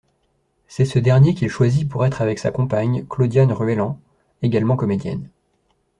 C'est 0.67 0.85
ce 0.85 0.97
dernier 0.97 1.35
qu'il 1.35 1.47
choisit 1.47 1.87
pour 1.87 2.07
être 2.07 2.23
avec 2.23 2.39
sa 2.39 2.49
compagne, 2.49 3.05
Claudiane 3.05 3.53
Ruelland, 3.53 3.99
également 4.41 4.75
comédienne. 4.75 5.29